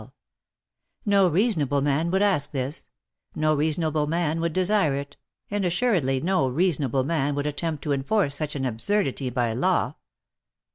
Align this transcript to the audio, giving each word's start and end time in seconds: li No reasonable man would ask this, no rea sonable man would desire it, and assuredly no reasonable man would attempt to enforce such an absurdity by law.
li 0.01 0.07
No 1.05 1.27
reasonable 1.27 1.79
man 1.81 2.09
would 2.09 2.23
ask 2.23 2.49
this, 2.51 2.87
no 3.35 3.53
rea 3.53 3.69
sonable 3.69 4.07
man 4.07 4.41
would 4.41 4.51
desire 4.51 4.95
it, 4.95 5.15
and 5.51 5.63
assuredly 5.63 6.19
no 6.19 6.47
reasonable 6.47 7.03
man 7.03 7.35
would 7.35 7.45
attempt 7.45 7.83
to 7.83 7.91
enforce 7.93 8.35
such 8.35 8.55
an 8.55 8.65
absurdity 8.65 9.29
by 9.29 9.53
law. 9.53 9.93